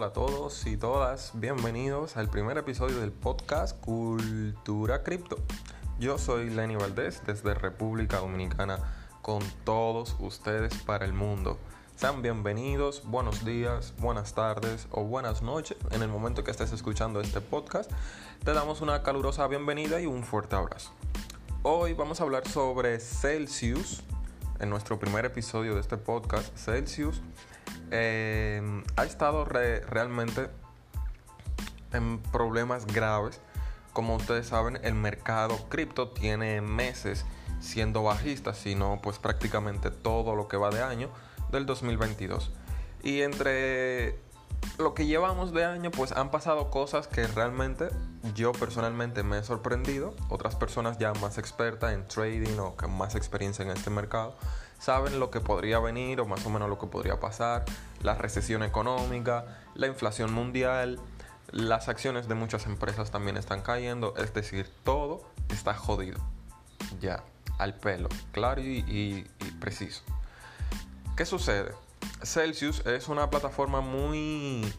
[0.00, 5.36] hola a todos y todas, bienvenidos al primer episodio del podcast Cultura Cripto.
[5.98, 8.78] Yo soy Lenny Valdés desde República Dominicana
[9.20, 11.58] con todos ustedes para el mundo.
[11.96, 17.20] Sean bienvenidos, buenos días, buenas tardes o buenas noches en el momento que estés escuchando
[17.20, 17.90] este podcast.
[18.42, 20.92] Te damos una calurosa bienvenida y un fuerte abrazo.
[21.62, 24.02] Hoy vamos a hablar sobre Celsius.
[24.60, 27.20] En nuestro primer episodio de este podcast, Celsius
[27.90, 30.48] eh, ha estado realmente
[31.92, 33.40] en problemas graves.
[33.92, 37.24] Como ustedes saben, el mercado cripto tiene meses
[37.60, 41.10] siendo bajista, sino pues prácticamente todo lo que va de año
[41.50, 42.52] del 2022.
[43.02, 44.18] Y entre
[44.78, 47.88] lo que llevamos de año, pues han pasado cosas que realmente
[48.34, 50.14] yo personalmente me he sorprendido.
[50.28, 54.36] Otras personas ya más expertas en trading o con más experiencia en este mercado
[54.80, 57.64] saben lo que podría venir o más o menos lo que podría pasar,
[58.02, 60.98] la recesión económica, la inflación mundial,
[61.52, 66.18] las acciones de muchas empresas también están cayendo, es decir, todo está jodido.
[67.00, 67.22] Ya,
[67.58, 69.28] al pelo, claro y,
[69.60, 70.02] preciso.
[71.16, 71.72] ¿Qué sucede?
[72.22, 74.72] Celsius es una plataforma muy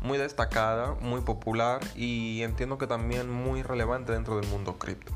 [0.00, 5.12] muy destacada, muy popular y entiendo que también muy relevante dentro del mundo cripto.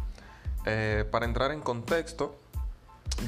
[0.64, 2.36] Eh, para entrar en contexto,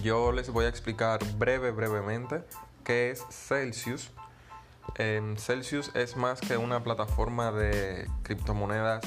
[0.02, 2.44] yo les voy a explicar breve, brevemente
[2.84, 4.10] qué es Celsius.
[5.38, 9.04] Celsius es más que una plataforma de criptomonedas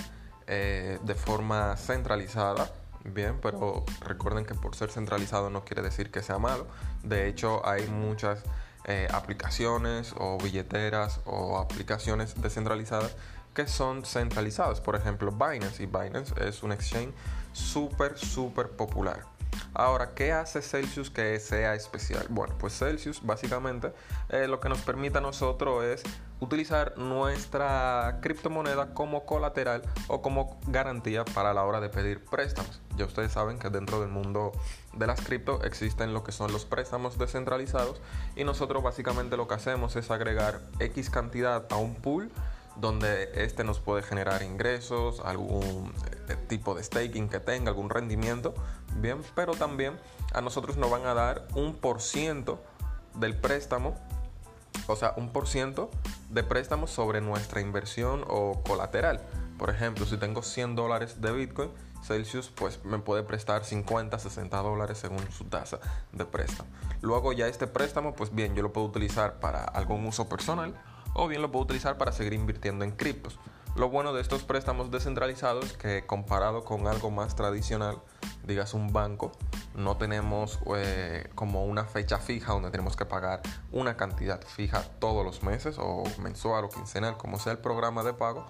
[0.47, 2.71] eh, de forma centralizada.
[3.03, 6.67] Bien, pero recuerden que por ser centralizado no quiere decir que sea malo.
[7.03, 8.43] De hecho, hay muchas
[8.85, 13.15] eh, aplicaciones o billeteras o aplicaciones descentralizadas
[13.53, 14.81] que son centralizadas.
[14.81, 15.83] Por ejemplo, Binance.
[15.83, 17.13] Y Binance es un exchange
[17.53, 19.36] súper, súper popular.
[19.79, 22.25] Ahora, ¿qué hace Celsius que sea especial?
[22.31, 23.93] Bueno, pues Celsius básicamente
[24.29, 26.01] eh, lo que nos permite a nosotros es
[26.39, 32.81] utilizar nuestra criptomoneda como colateral o como garantía para la hora de pedir préstamos.
[32.95, 34.51] Ya ustedes saben que dentro del mundo
[34.93, 38.01] de las cripto existen lo que son los préstamos descentralizados
[38.35, 42.31] y nosotros básicamente lo que hacemos es agregar X cantidad a un pool
[42.77, 45.93] donde este nos puede generar ingresos, algún
[46.35, 48.53] tipo de staking que tenga, algún rendimiento,
[48.97, 49.97] bien, pero también
[50.33, 52.61] a nosotros nos van a dar un por ciento
[53.15, 53.95] del préstamo,
[54.87, 55.89] o sea, un por ciento
[56.29, 59.21] de préstamo sobre nuestra inversión o colateral.
[59.57, 61.71] Por ejemplo, si tengo 100 dólares de Bitcoin,
[62.03, 65.79] Celsius pues me puede prestar 50, 60 dólares según su tasa
[66.11, 66.69] de préstamo.
[67.01, 70.75] Luego ya este préstamo, pues bien, yo lo puedo utilizar para algún uso personal
[71.13, 73.39] o bien lo puedo utilizar para seguir invirtiendo en criptos.
[73.77, 77.99] Lo bueno de estos préstamos descentralizados es que comparado con algo más tradicional,
[78.43, 79.31] digas un banco,
[79.75, 83.39] no tenemos eh, como una fecha fija donde tenemos que pagar
[83.71, 88.13] una cantidad fija todos los meses o mensual o quincenal, como sea el programa de
[88.13, 88.47] pago.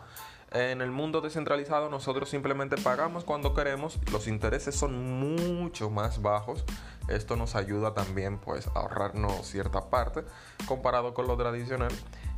[0.52, 6.64] En el mundo descentralizado nosotros simplemente pagamos cuando queremos, los intereses son mucho más bajos.
[7.10, 10.24] Esto nos ayuda también pues a ahorrarnos cierta parte
[10.68, 11.92] comparado con lo tradicional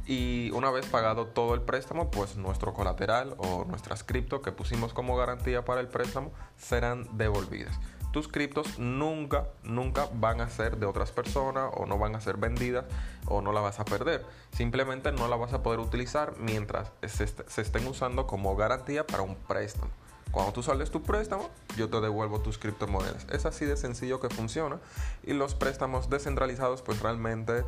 [0.09, 4.91] y una vez pagado todo el préstamo, pues nuestro colateral o nuestras cripto que pusimos
[4.91, 7.79] como garantía para el préstamo serán devolvidas.
[8.11, 12.37] Tus criptos nunca, nunca van a ser de otras personas o no van a ser
[12.37, 12.85] vendidas
[13.27, 14.25] o no la vas a perder.
[14.51, 19.21] Simplemente no la vas a poder utilizar mientras se, se estén usando como garantía para
[19.21, 19.91] un préstamo.
[20.31, 23.27] Cuando tú sales tu préstamo, yo te devuelvo tus criptomonedas.
[23.31, 24.79] Es así de sencillo que funciona.
[25.23, 27.63] Y los préstamos descentralizados, pues realmente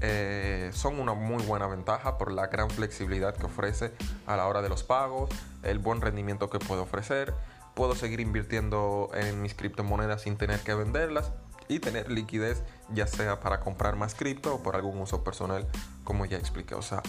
[0.00, 3.92] eh, son una muy buena ventaja por la gran flexibilidad que ofrece
[4.26, 5.30] a la hora de los pagos,
[5.62, 7.34] el buen rendimiento que puede ofrecer.
[7.74, 11.32] Puedo seguir invirtiendo en mis criptomonedas sin tener que venderlas
[11.68, 12.62] y tener liquidez,
[12.92, 15.66] ya sea para comprar más cripto o por algún uso personal,
[16.04, 16.74] como ya expliqué.
[16.74, 17.02] O sea,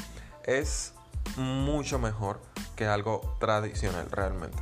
[0.45, 0.93] es
[1.35, 2.39] mucho mejor
[2.75, 4.57] que algo tradicional realmente.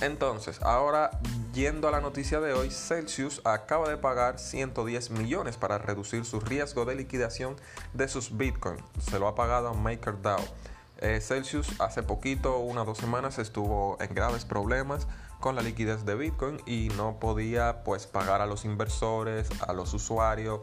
[0.00, 1.10] Entonces, ahora
[1.52, 6.40] yendo a la noticia de hoy, Celsius acaba de pagar 110 millones para reducir su
[6.40, 7.56] riesgo de liquidación
[7.92, 8.76] de sus Bitcoin.
[9.00, 10.40] Se lo ha pagado a MakerDAO.
[10.98, 15.06] Eh, Celsius hace poquito, una o dos semanas, estuvo en graves problemas
[15.40, 19.92] con la liquidez de Bitcoin y no podía pues pagar a los inversores, a los
[19.92, 20.60] usuarios.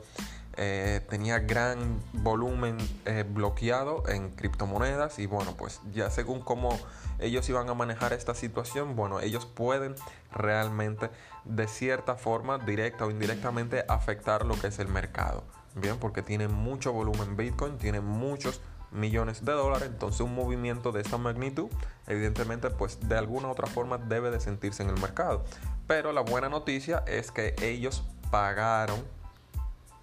[0.58, 6.78] Eh, tenía gran volumen eh, bloqueado en criptomonedas y bueno pues ya según cómo
[7.20, 9.96] ellos iban a manejar esta situación bueno ellos pueden
[10.30, 11.10] realmente
[11.46, 15.46] de cierta forma directa o indirectamente afectar lo que es el mercado
[15.76, 18.60] bien porque tiene mucho volumen bitcoin tiene muchos
[18.92, 21.70] millones de dólares entonces un movimiento de esta magnitud
[22.08, 25.44] evidentemente pues de alguna u otra forma debe de sentirse en el mercado.
[25.88, 29.02] Pero la buena noticia es que ellos pagaron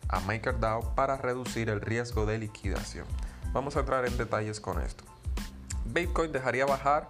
[0.08, 3.06] a MakerDAO para reducir el riesgo de liquidación.
[3.52, 5.05] Vamos a entrar en detalles con esto.
[5.87, 7.08] Bitcoin dejaría bajar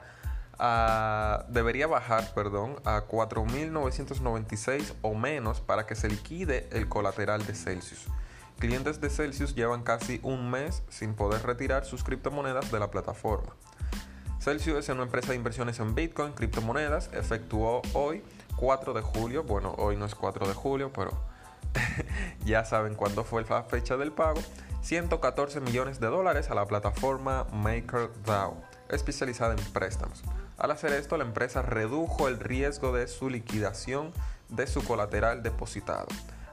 [0.59, 7.55] a, debería bajar, perdón, a 4.996 o menos para que se liquide el colateral de
[7.55, 8.07] Celsius.
[8.59, 13.55] Clientes de Celsius llevan casi un mes sin poder retirar sus criptomonedas de la plataforma.
[14.41, 18.25] Celsius es una empresa de inversiones en Bitcoin, criptomonedas, efectuó hoy
[18.57, 21.11] 4 de julio, bueno, hoy no es 4 de julio, pero
[22.49, 24.41] ya saben cuándo fue la fecha del pago,
[24.83, 28.57] 114 millones de dólares a la plataforma MakerDAO,
[28.89, 30.23] especializada en préstamos.
[30.57, 34.13] Al hacer esto, la empresa redujo el riesgo de su liquidación
[34.49, 36.09] de su colateral depositado.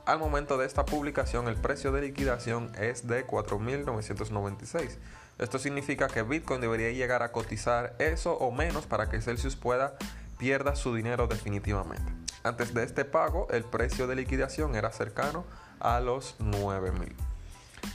[0.05, 4.97] Al momento de esta publicación, el precio de liquidación es de 4.996.
[5.39, 9.97] Esto significa que Bitcoin debería llegar a cotizar eso o menos para que Celsius pueda
[10.37, 12.11] pierda su dinero definitivamente.
[12.43, 15.45] Antes de este pago, el precio de liquidación era cercano
[15.79, 17.13] a los 9.000.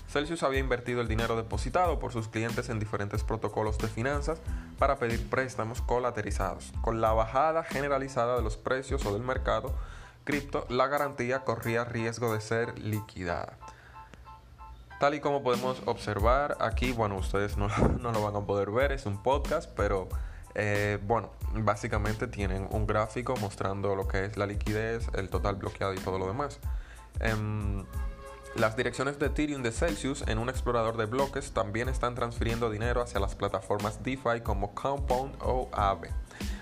[0.09, 4.41] Celsius había invertido el dinero depositado por sus clientes en diferentes protocolos de finanzas
[4.79, 6.73] para pedir préstamos colaterizados.
[6.81, 9.73] Con la bajada generalizada de los precios o del mercado,
[10.25, 13.57] cripto, la garantía corría riesgo de ser liquidada.
[14.99, 17.69] Tal y como podemos observar aquí, bueno, ustedes no,
[18.03, 20.09] lo van a poder ver, es un podcast, pero
[20.55, 25.95] eh, bueno, básicamente tienen un gráfico mostrando lo que es la liquidez, el total bloqueado
[25.95, 26.59] y todo lo demás.
[27.19, 27.85] Em,
[28.55, 33.01] las direcciones de Ethereum de Celsius en un explorador de bloques también están transfiriendo dinero
[33.03, 36.11] hacia las plataformas DeFi como Compound o Aave,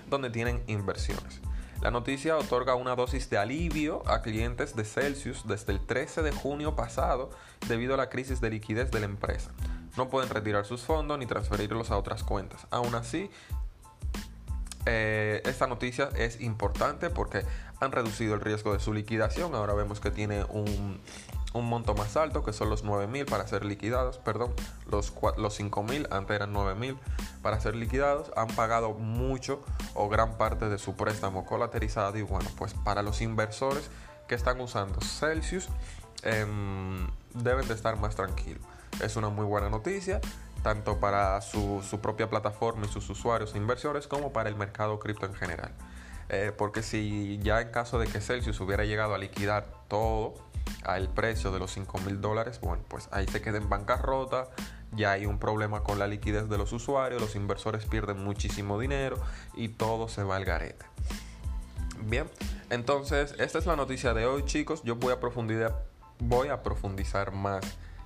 [0.09, 1.41] donde tienen inversiones.
[1.81, 6.33] La noticia otorga una dosis de alivio a clientes de Celsius desde el 13 de
[6.33, 7.29] junio pasado
[7.69, 9.51] debido a la crisis de liquidez de la empresa.
[9.95, 12.67] No pueden retirar sus fondos ni transferirlos a otras cuentas.
[12.69, 13.31] Aún así,
[14.85, 17.43] eh, esta noticia es importante porque
[17.79, 19.55] han reducido el riesgo de su liquidación.
[19.55, 20.99] Ahora vemos que tiene un,
[21.53, 24.53] un monto más alto, que son los 9.000 para ser liquidados, perdón,
[24.89, 26.97] los, los 5.000, antes eran 9.000
[27.41, 29.63] para ser liquidados, han pagado mucho
[29.95, 33.89] o gran parte de su préstamo colaterizado y bueno, pues para los inversores
[34.27, 35.69] que están usando Celsius
[36.21, 38.61] em, deben de estar más tranquilos.
[39.01, 40.21] Es una muy buena noticia,
[40.63, 44.99] tanto para su, su propia plataforma y sus usuarios e inversores como para el mercado
[44.99, 45.71] cripto en general.
[46.29, 50.35] Eh, porque si ya en caso de que Celsius hubiera llegado a liquidar todo,
[50.83, 54.47] al precio de los 5 mil dólares, bueno, pues ahí se queda en bancarrota,
[54.91, 59.17] ya hay un problema con la liquidez de los usuarios, los inversores pierden muchísimo dinero
[59.55, 60.85] y todo se va al garete.
[62.01, 62.29] Bien,
[62.69, 65.19] entonces esta es la noticia de hoy chicos, yo voy a
[66.19, 67.61] voy a profundizar más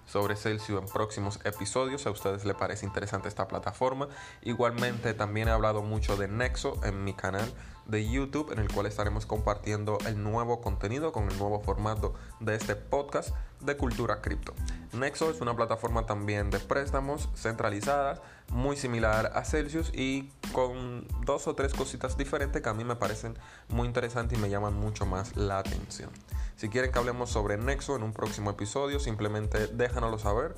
[0.05, 2.05] sobre Celsius en próximos episodios.
[2.05, 4.07] A ustedes les parece interesante esta plataforma.
[4.41, 7.51] Igualmente también he hablado mucho de Nexo en mi canal
[7.85, 12.55] de YouTube en el cual estaremos compartiendo el nuevo contenido con el nuevo formato de
[12.55, 14.53] este podcast de cultura cripto.
[14.93, 21.47] Nexo es una plataforma también de préstamos centralizadas, muy similar a Celsius y con dos
[21.47, 23.37] o tres cositas diferentes que a mí me parecen
[23.69, 26.09] muy interesantes y me llaman mucho más la atención.
[26.55, 30.55] Si quieren que hablemos sobre Nexo en un próximo episodio, simplemente déjanoslo saber.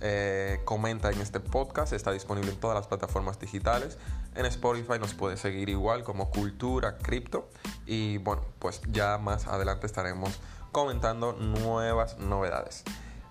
[0.00, 3.96] Eh, comenta en este podcast, está disponible en todas las plataformas digitales.
[4.34, 6.67] En Spotify nos puede seguir igual como Cultura
[7.02, 7.48] Cripto.
[7.86, 10.38] Y bueno, pues ya más adelante estaremos
[10.72, 12.84] comentando nuevas novedades.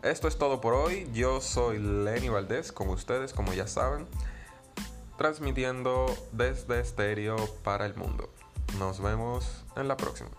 [0.03, 1.09] Esto es todo por hoy.
[1.13, 4.07] Yo soy Lenny Valdés con ustedes, como ya saben,
[5.17, 8.29] transmitiendo desde estéreo para el mundo.
[8.77, 10.29] Nos vemos en la próxima.